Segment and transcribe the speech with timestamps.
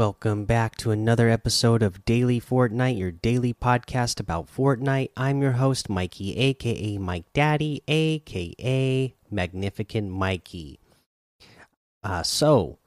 [0.00, 5.10] Welcome back to another episode of Daily Fortnite, your daily podcast about Fortnite.
[5.14, 10.80] I'm your host, Mikey, aka Mike Daddy, aka Magnificent Mikey.
[12.02, 12.78] Uh, so,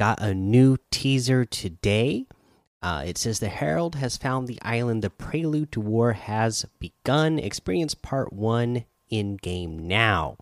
[0.00, 2.26] got a new teaser today.
[2.82, 5.04] Uh, it says the Herald has found the island.
[5.04, 7.38] The prelude to war has begun.
[7.38, 10.36] Experience part one in game now.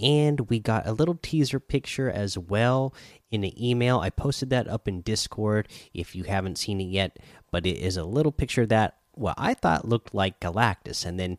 [0.00, 2.94] And we got a little teaser picture as well
[3.30, 4.00] in an email.
[4.00, 7.18] I posted that up in Discord if you haven't seen it yet,
[7.50, 11.06] but it is a little picture that what I thought looked like Galactus.
[11.06, 11.38] And then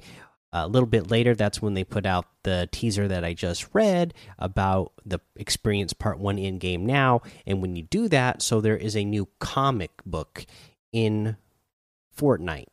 [0.51, 4.13] a little bit later, that's when they put out the teaser that I just read
[4.39, 7.21] about the experience part one in game now.
[7.45, 10.45] And when you do that, so there is a new comic book
[10.91, 11.37] in
[12.17, 12.67] Fortnite.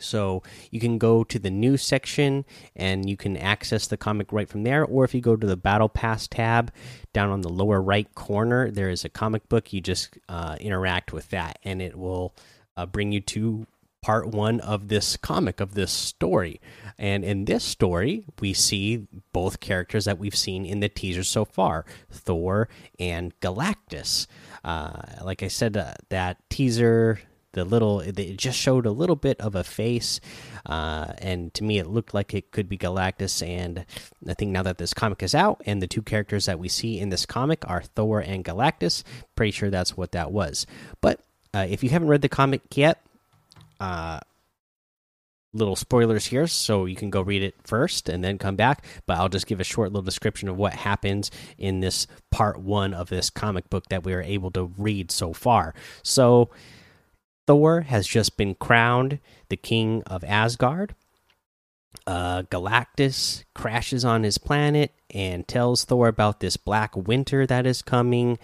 [0.00, 2.44] So you can go to the news section
[2.76, 4.84] and you can access the comic right from there.
[4.84, 6.72] Or if you go to the Battle Pass tab
[7.12, 9.72] down on the lower right corner, there is a comic book.
[9.72, 12.34] You just uh, interact with that and it will
[12.76, 13.66] uh, bring you to
[14.04, 16.60] part one of this comic, of this story.
[16.98, 21.46] And in this story, we see both characters that we've seen in the teaser so
[21.46, 22.68] far Thor
[23.00, 24.26] and Galactus.
[24.62, 27.20] Uh, like I said, uh, that teaser
[27.54, 30.20] the little it just showed a little bit of a face
[30.66, 33.84] uh, and to me it looked like it could be galactus and
[34.28, 36.98] i think now that this comic is out and the two characters that we see
[36.98, 39.02] in this comic are thor and galactus
[39.34, 40.66] pretty sure that's what that was.
[41.00, 41.20] But
[41.52, 43.04] uh, if you haven't read the comic yet
[43.80, 44.20] uh,
[45.52, 49.18] little spoilers here so you can go read it first and then come back but
[49.18, 53.08] i'll just give a short little description of what happens in this part one of
[53.08, 55.74] this comic book that we are able to read so far.
[56.02, 56.50] So
[57.46, 59.18] Thor has just been crowned
[59.48, 60.94] the king of Asgard.
[62.06, 67.80] Uh, Galactus crashes on his planet and tells Thor about this black winter that is
[67.82, 68.38] coming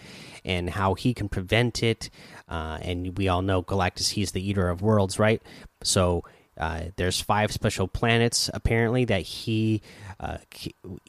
[0.44, 2.08] and how he can prevent it.
[2.48, 5.42] Uh, and we all know Galactus, he's the eater of worlds, right?
[5.82, 6.24] So
[6.58, 9.80] uh, there's five special planets apparently that he
[10.18, 10.38] uh,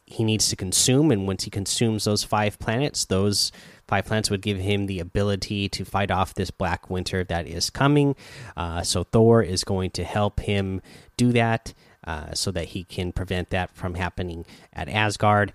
[0.05, 3.51] he needs to consume, and once he consumes those five planets, those
[3.87, 7.69] five planets would give him the ability to fight off this black winter that is
[7.69, 8.15] coming.
[8.55, 10.81] Uh, so Thor is going to help him
[11.17, 11.73] do that,
[12.05, 15.51] uh, so that he can prevent that from happening at Asgard.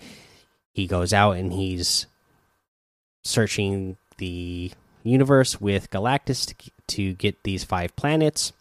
[0.73, 2.07] He goes out and he's
[3.25, 4.71] searching the
[5.03, 8.53] universe with Galactus to, to get these five planets.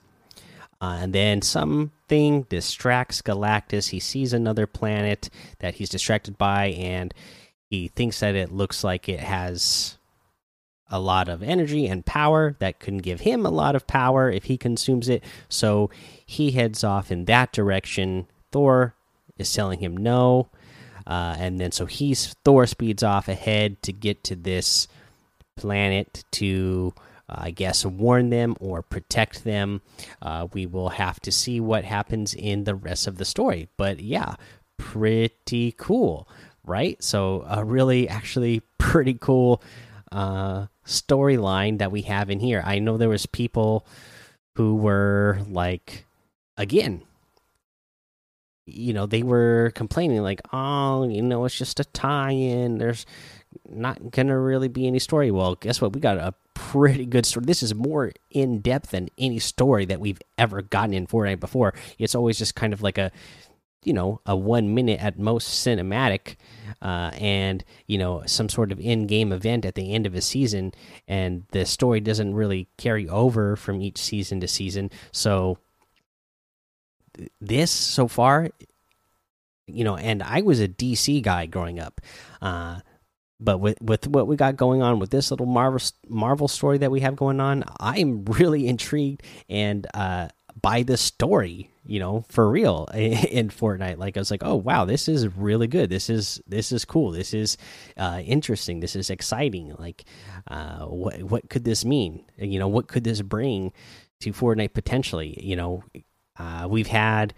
[0.82, 3.90] Uh, and then something distracts Galactus.
[3.90, 7.14] He sees another planet that he's distracted by, and
[7.70, 9.98] he thinks that it looks like it has
[10.90, 14.46] a lot of energy and power that can give him a lot of power if
[14.46, 15.24] he consumes it.
[15.50, 15.90] So
[16.26, 18.28] he heads off in that direction.
[18.52, 18.96] Thor
[19.38, 20.50] is telling him no.
[21.08, 24.88] Uh, and then so he's Thor speeds off ahead to get to this
[25.56, 26.94] planet to
[27.28, 29.82] I guess, warn them or protect them.
[30.22, 33.68] Uh, we will have to see what happens in the rest of the story.
[33.78, 34.36] But yeah,
[34.78, 36.28] pretty cool,
[36.64, 37.02] right?
[37.04, 39.62] So, a really, actually, pretty cool
[40.12, 42.62] uh, storyline that we have in here.
[42.66, 43.88] I know there was people
[44.56, 46.06] who were like,
[46.58, 47.02] again,
[48.66, 52.78] you know, they were complaining like, oh, you know, it's just a tie-in.
[52.78, 53.06] There's
[53.70, 55.32] not gonna really be any story.
[55.32, 55.94] Well, guess what?
[55.94, 57.46] We got a pretty good story.
[57.46, 61.76] This is more in depth than any story that we've ever gotten in Fortnite before.
[62.00, 63.12] It's always just kind of like a,
[63.84, 66.38] you know, a one minute at most cinematic,
[66.82, 70.74] uh, and you know some sort of in-game event at the end of a season,
[71.08, 74.90] and the story doesn't really carry over from each season to season.
[75.12, 75.60] So
[77.40, 78.50] this so far,
[79.68, 82.02] you know, and I was a DC guy growing up.
[82.42, 82.80] Uh,
[83.40, 86.92] but with with what we got going on with this little Marvel Marvel story that
[86.92, 90.30] we have going on, I'm really intrigued and uh,
[90.62, 91.72] by this story.
[91.88, 94.00] You know, for real in Fortnite.
[94.00, 95.92] Like I was like, oh wow, this is really good.
[95.92, 97.12] This is this is cool.
[97.12, 97.58] This is
[97.96, 98.80] uh, interesting.
[98.80, 99.76] This is exciting.
[99.78, 100.04] Like,
[100.48, 102.26] uh, what what could this mean?
[102.38, 103.72] You know, what could this bring
[104.22, 105.40] to Fortnite potentially?
[105.40, 105.84] You know,
[106.40, 107.36] uh, we've had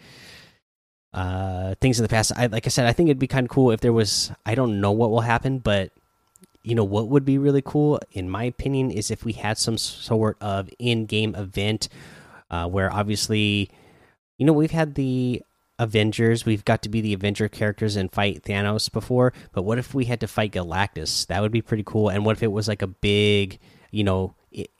[1.13, 2.31] uh, things in the past.
[2.35, 4.31] I, like I said, I think it'd be kind of cool if there was.
[4.45, 5.91] I don't know what will happen, but
[6.63, 9.77] you know what would be really cool, in my opinion, is if we had some
[9.77, 11.87] sort of in-game event
[12.51, 13.69] uh, where obviously,
[14.37, 15.41] you know, we've had the
[15.79, 16.45] Avengers.
[16.45, 19.33] We've got to be the Avenger characters and fight Thanos before.
[19.51, 21.27] But what if we had to fight Galactus?
[21.27, 22.09] That would be pretty cool.
[22.09, 23.59] And what if it was like a big,
[23.91, 24.33] you know,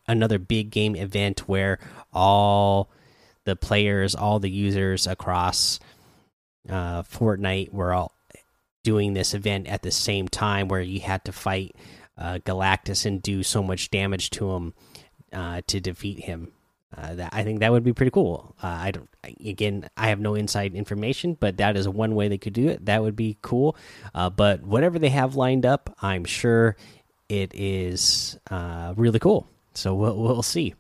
[0.08, 1.80] another big game event where
[2.14, 2.90] all
[3.44, 5.80] the players, all the users across
[6.70, 8.14] uh, Fortnite were all
[8.84, 11.76] doing this event at the same time where you had to fight
[12.18, 14.74] uh, Galactus and do so much damage to him
[15.34, 16.52] uh, to defeat him.
[16.96, 18.56] Uh, that I think that would be pretty cool.
[18.64, 19.10] Uh, I don't.
[19.46, 22.86] Again, I have no inside information, but that is one way they could do it.
[22.86, 23.76] That would be cool.
[24.16, 26.78] Uh, but whatever they have lined up, I'm sure
[27.28, 29.48] it is uh, really cool.
[29.74, 30.76] So we'll we'll see.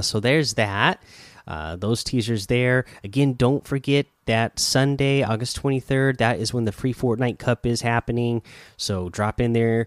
[0.00, 1.02] So there's that.
[1.46, 2.84] Uh, those teasers there.
[3.04, 6.18] Again, don't forget that Sunday, August 23rd.
[6.18, 8.42] That is when the free Fortnite Cup is happening.
[8.76, 9.86] So drop in there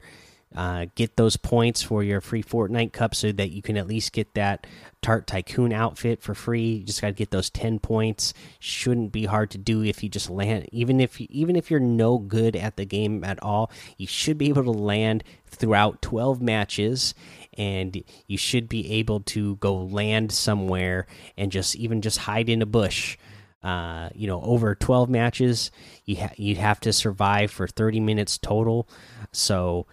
[0.56, 4.14] uh, get those points for your free Fortnite Cup so that you can at least
[4.14, 4.66] get that
[5.02, 6.74] Tart Tycoon outfit for free.
[6.74, 8.34] You just got to get those 10 points.
[8.60, 12.18] Shouldn't be hard to do if you just land even if even if you're no
[12.18, 17.14] good at the game at all, you should be able to land throughout 12 matches
[17.58, 21.06] and you should be able to go land somewhere
[21.38, 23.18] and just even just hide in a bush.
[23.62, 25.70] Uh, you know, over 12 matches,
[26.06, 28.88] you ha you have to survive for 30 minutes total.
[29.32, 29.86] So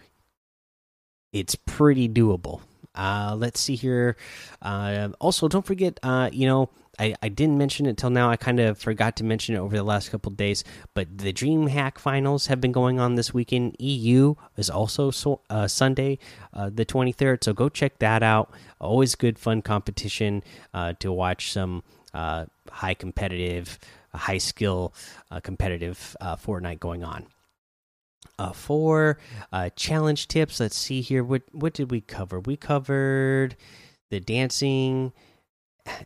[1.39, 2.61] it's pretty doable.
[2.97, 4.17] Uh, let's see here.
[4.61, 6.69] Uh, also, don't forget, uh, you know,
[6.99, 8.31] I, I didn't mention it till now.
[8.31, 10.63] I kind of forgot to mention it over the last couple days.
[10.95, 13.75] But the DreamHack finals have been going on this weekend.
[13.77, 16.17] EU is also so, uh, Sunday,
[16.53, 17.43] uh, the 23rd.
[17.43, 18.51] So go check that out.
[18.81, 20.43] Always good, fun competition
[20.73, 23.77] uh, to watch some high competitive,
[24.11, 24.91] high skill
[25.43, 27.27] competitive Fortnite going on
[28.39, 29.19] uh, four
[29.51, 30.59] uh, challenge tips.
[30.59, 31.23] Let's see here.
[31.23, 32.39] What what did we cover?
[32.39, 33.55] We covered
[34.09, 35.13] the dancing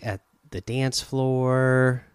[0.01, 2.06] at the dance floor.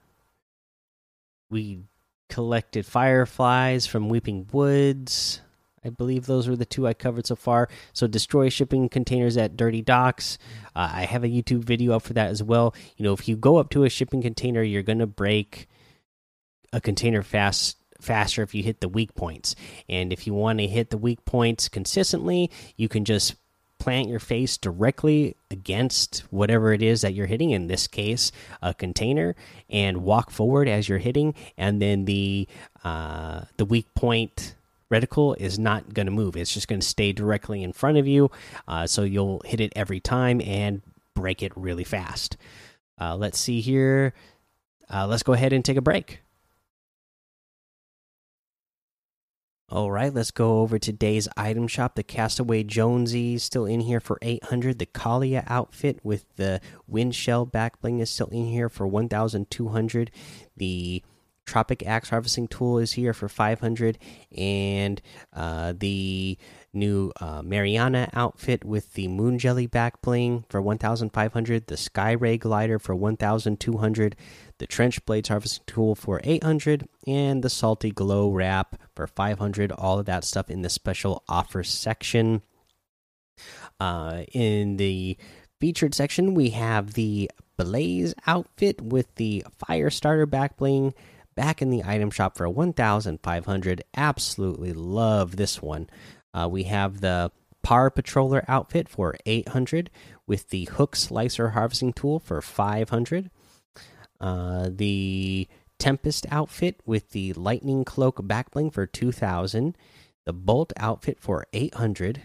[1.50, 1.80] We
[2.28, 5.40] collected fireflies from Weeping Woods.
[5.84, 7.68] I believe those were the two I covered so far.
[7.92, 10.36] So destroy shipping containers at dirty docks.
[10.74, 12.74] Uh, I have a YouTube video up for that as well.
[12.96, 15.68] You know, if you go up to a shipping container, you're gonna break
[16.72, 19.54] a container fast faster if you hit the weak points.
[19.88, 23.36] And if you want to hit the weak points consistently, you can just
[23.78, 28.32] plant your face directly against whatever it is that you're hitting in this case
[28.62, 29.36] a container
[29.68, 32.48] and walk forward as you're hitting and then the
[32.84, 34.54] uh, the weak point
[34.90, 36.36] reticle is not going to move.
[36.36, 38.30] It's just going to stay directly in front of you
[38.66, 40.82] uh, so you'll hit it every time and
[41.14, 42.36] break it really fast.
[43.00, 44.14] Uh, let's see here.
[44.92, 46.20] Uh, let's go ahead and take a break
[49.68, 51.96] All right, let's go over today's item shop.
[51.96, 54.78] The Castaway Jonesy still in here for 800.
[54.78, 60.10] The Kalia outfit with the windshell back bling is still in here for 1200.
[60.56, 61.02] The
[61.46, 63.98] Tropic Axe harvesting tool is here for 500
[64.36, 65.02] and
[65.32, 66.38] uh, the
[66.76, 72.38] new uh, Mariana outfit with the Moon Jelly back bling for 1500, the Sky Ray
[72.38, 74.16] glider for 1200,
[74.58, 79.72] the Trench Blades harvesting tool for 800 and the Salty Glow wrap for 500.
[79.72, 82.42] All of that stuff in the special offer section.
[83.80, 85.16] Uh, in the
[85.60, 90.94] featured section, we have the Blaze outfit with the Fire Starter back bling
[91.36, 95.88] back in the item shop for 1500 absolutely love this one
[96.36, 99.90] uh, we have the Par Patroller outfit for 800
[100.26, 103.30] with the Hook Slicer harvesting tool for 500.
[104.20, 109.76] Uh, the Tempest outfit with the Lightning Cloak backbling for 2000.
[110.26, 112.22] The Bolt outfit for 800.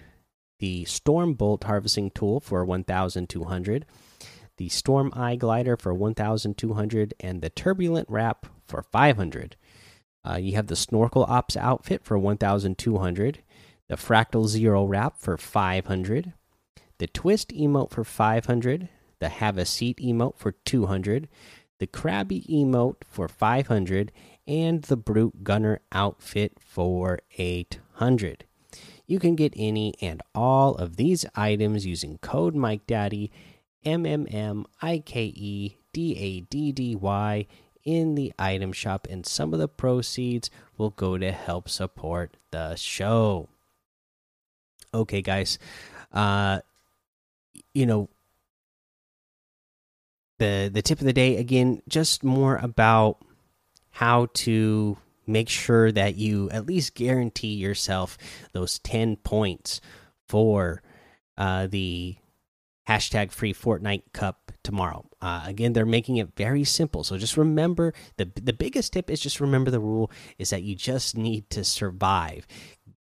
[0.59, 3.85] The Storm Bolt harvesting tool for 1200.
[4.57, 9.55] The Storm Eye glider for 1200 and the Turbulent wrap for 500.
[10.23, 13.39] Uh, you have the Snorkel Ops outfit for 1200
[13.91, 16.31] the Fractal Zero wrap for 500,
[16.99, 18.87] the Twist emote for 500,
[19.19, 21.27] the Have a Seat emote for 200,
[21.77, 24.13] the crabby emote for 500,
[24.47, 28.45] and the Brute Gunner outfit for 800.
[29.07, 33.29] You can get any and all of these items using code Mike Daddy,
[33.83, 37.45] M M M I K E D A D D Y
[37.83, 42.75] in the item shop, and some of the proceeds will go to help support the
[42.75, 43.49] show
[44.93, 45.59] okay, guys,
[46.13, 46.59] uh,
[47.73, 48.09] you know,
[50.39, 53.17] the the tip of the day again, just more about
[53.91, 58.17] how to make sure that you at least guarantee yourself
[58.53, 59.79] those 10 points
[60.27, 60.81] for
[61.37, 62.15] uh, the
[62.87, 65.05] hashtag free Fortnite Cup tomorrow.
[65.21, 67.03] Uh, again, they're making it very simple.
[67.03, 70.75] So just remember the the biggest tip is just remember the rule is that you
[70.75, 72.47] just need to survive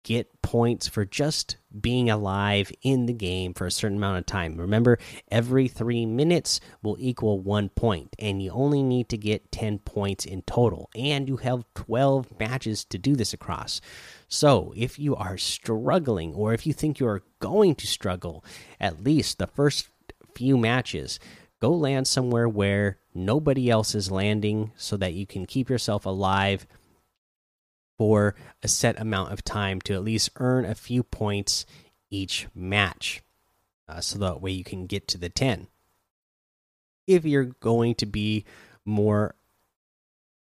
[0.07, 4.55] get points for just being alive in the game for a certain amount of time.
[4.55, 4.97] Remember,
[5.29, 10.23] every three minutes will equal one point, and you only need to get 10 points
[10.23, 10.89] in total.
[10.95, 13.81] And you have 12 matches to do this across.
[14.29, 18.45] So, if you are struggling, or if you think you are going to struggle,
[18.79, 19.89] at least the first
[20.33, 21.19] few matches,
[21.59, 26.65] go land somewhere where nobody else is landing so that you can keep yourself alive
[27.97, 31.65] for a set amount of time to at least earn a few points
[32.09, 33.23] each match.
[33.87, 35.67] Uh, so that way you can get to the 10.
[37.07, 38.45] If you're going to be
[38.85, 39.35] more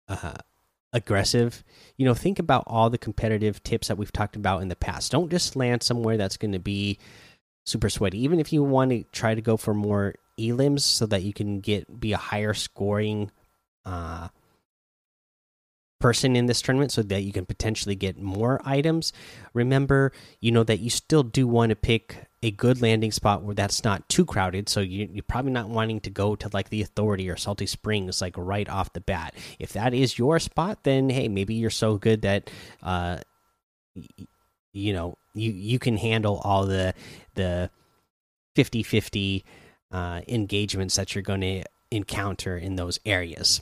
[0.08, 0.36] uh,
[0.92, 1.64] aggressive,
[1.98, 5.12] you know, think about all the competitive tips that we've talked about in the past.
[5.12, 7.00] Don't just land somewhere that's going to be
[7.66, 8.24] super sweaty.
[8.24, 11.60] Even if you want to try to go for more elims so that you can
[11.60, 13.32] get be a higher scoring
[13.86, 14.28] uh,
[16.03, 19.13] person in this tournament so that you can potentially get more items.
[19.53, 23.55] Remember, you know that you still do want to pick a good landing spot where
[23.55, 24.67] that's not too crowded.
[24.67, 28.19] So you, are probably not wanting to go to like the Authority or Salty Springs
[28.19, 29.33] like right off the bat.
[29.60, 33.19] If that is your spot, then hey, maybe you're so good that uh,
[34.74, 36.93] you know you you can handle all the
[37.36, 37.69] the
[38.55, 39.45] 50 50
[39.93, 43.62] uh, engagements that you're going to encounter in those areas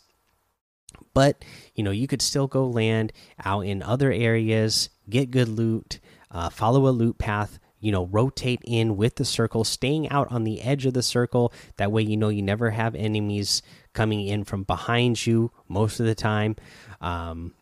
[1.13, 1.43] but
[1.75, 3.11] you know you could still go land
[3.43, 5.99] out in other areas get good loot
[6.31, 10.45] uh, follow a loot path you know rotate in with the circle staying out on
[10.45, 11.51] the edge of the circle.
[11.75, 13.61] That way you know you never have enemies
[13.93, 16.55] coming in from behind you most of the time.
[17.01, 17.55] Um,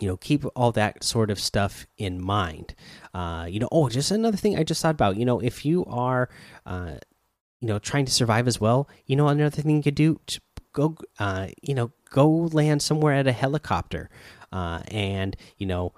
[0.00, 2.74] you know keep all that sort of stuff in mind.
[3.12, 5.16] Uh, you know oh just another thing i just thought about.
[5.16, 6.30] You know if you are
[6.64, 6.94] uh,
[7.60, 10.20] you know trying to survive as well you know another thing you could do
[10.72, 14.10] go uh, you know go land somewhere at a helicopter
[14.52, 15.92] uh, and you know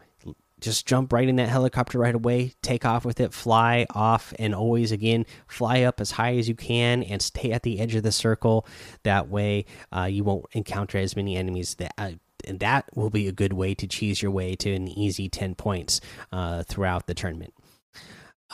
[0.64, 4.54] just jump right in that helicopter right away take off with it fly off and
[4.54, 8.02] always again fly up as high as you can and stay at the edge of
[8.02, 8.66] the circle.
[9.02, 12.12] That way uh, you won't encounter as many enemies that uh,
[12.46, 15.54] and that will be a good way to cheese your way to an easy 10
[15.54, 16.00] points
[16.32, 17.52] uh, throughout the tournament.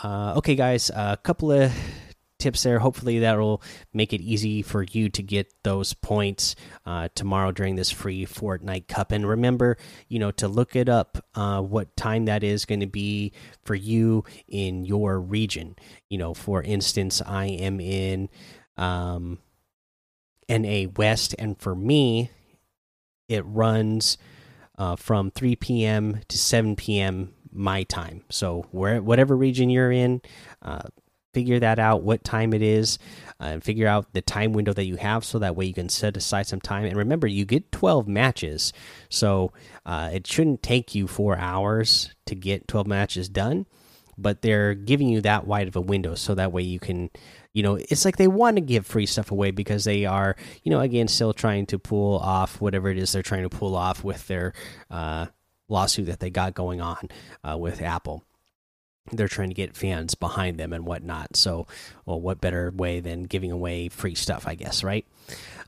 [0.03, 1.73] Uh, okay guys a couple of
[2.41, 2.79] tips there.
[2.79, 6.57] Hopefully, that'll make it easy for you to get those points
[6.87, 9.13] uh, tomorrow during this free Fortnite Cup.
[9.13, 9.77] And remember,
[10.09, 13.33] you know, to look it up uh, what time that is going to be
[13.63, 15.77] for you in your region.
[16.09, 18.29] You know, for instance, I am in
[18.77, 19.39] um,
[20.49, 22.31] NA West, and for me,
[23.29, 24.19] it runs
[24.77, 26.21] uh, from 3 p.m.
[26.29, 27.35] to 7 p.m.
[27.53, 28.25] my time.
[28.31, 30.23] So, where whatever region you're in,
[30.63, 30.89] uh,
[31.33, 32.99] figure that out what time it is
[33.41, 35.89] uh, and figure out the time window that you have so that way you can
[35.89, 36.85] set aside some time.
[36.85, 38.73] And remember you get 12 matches
[39.09, 39.53] so
[39.87, 43.67] uh, it shouldn't take you four hours to get 12 matches done
[44.21, 47.11] but they're giving you that wide of a window so that way you can
[47.53, 50.71] you know it's like they want to give free stuff away because they are you
[50.71, 54.05] know again still trying to pull off whatever it is they're trying to pull off
[54.05, 54.53] with their
[54.91, 55.27] uh,
[55.69, 57.09] lawsuit that they got going on
[57.49, 58.23] uh, with apple
[59.13, 61.37] they're trying to get fans behind them and whatnot.
[61.37, 61.67] So,
[62.07, 65.07] well, what better way than giving away free stuff, I guess, right?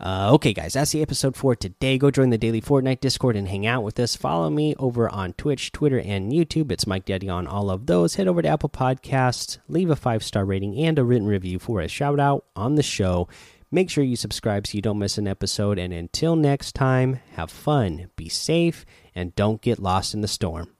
[0.00, 1.98] Uh, okay, guys, that's the episode for today.
[1.98, 4.16] Go join the daily Fortnite Discord and hang out with us.
[4.16, 6.70] Follow me over on Twitch, Twitter, and YouTube.
[6.72, 8.16] It's Mike Daddy on all of those.
[8.16, 11.80] Head over to Apple Podcasts, leave a five star rating and a written review for
[11.80, 13.28] a shout out on the show.
[13.70, 15.78] Make sure you subscribe so you don't miss an episode.
[15.78, 18.84] And until next time, have fun, be safe,
[19.14, 20.74] and don't get lost in the storm.